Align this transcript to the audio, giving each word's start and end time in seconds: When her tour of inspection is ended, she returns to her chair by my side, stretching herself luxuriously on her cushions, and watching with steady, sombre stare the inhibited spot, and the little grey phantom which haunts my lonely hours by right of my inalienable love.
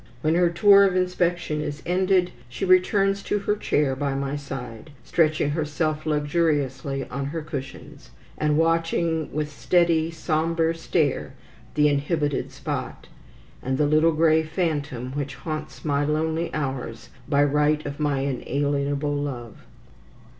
When 0.23 0.33
her 0.33 0.49
tour 0.49 0.83
of 0.83 0.95
inspection 0.95 1.61
is 1.61 1.83
ended, 1.85 2.31
she 2.49 2.65
returns 2.65 3.21
to 3.21 3.37
her 3.37 3.55
chair 3.55 3.95
by 3.95 4.15
my 4.15 4.35
side, 4.35 4.89
stretching 5.03 5.51
herself 5.51 6.07
luxuriously 6.07 7.05
on 7.11 7.25
her 7.25 7.43
cushions, 7.43 8.09
and 8.35 8.57
watching 8.57 9.31
with 9.31 9.51
steady, 9.51 10.09
sombre 10.09 10.73
stare 10.73 11.33
the 11.75 11.87
inhibited 11.87 12.51
spot, 12.51 13.09
and 13.61 13.77
the 13.77 13.85
little 13.85 14.13
grey 14.13 14.41
phantom 14.41 15.11
which 15.11 15.35
haunts 15.35 15.85
my 15.85 16.03
lonely 16.03 16.51
hours 16.51 17.09
by 17.29 17.43
right 17.43 17.85
of 17.85 17.99
my 17.99 18.21
inalienable 18.21 19.13
love. 19.13 19.67